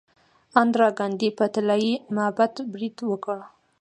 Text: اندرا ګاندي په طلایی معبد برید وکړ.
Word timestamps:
اندرا 0.61 0.89
ګاندي 0.99 1.29
په 1.37 1.45
طلایی 1.53 1.93
معبد 2.15 2.53
برید 2.73 2.95
وکړ. 3.11 3.37